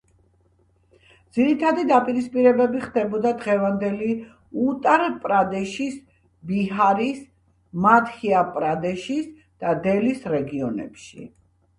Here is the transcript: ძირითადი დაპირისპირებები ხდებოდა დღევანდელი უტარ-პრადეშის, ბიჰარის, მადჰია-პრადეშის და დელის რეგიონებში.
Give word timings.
ძირითადი 1.37 1.83
დაპირისპირებები 1.89 2.79
ხდებოდა 2.85 3.33
დღევანდელი 3.43 4.07
უტარ-პრადეშის, 4.69 5.99
ბიჰარის, 6.53 7.21
მადჰია-პრადეშის 7.85 9.31
და 9.65 9.77
დელის 9.87 10.27
რეგიონებში. 10.37 11.33